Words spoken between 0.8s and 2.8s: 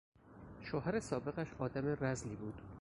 سابقش آدم رذلی بود.